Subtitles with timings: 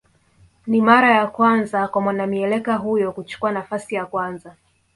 [0.67, 4.55] Ni mara ya kwanza kwa mwanamieleka huyo kuchukua nafasi ya kwanza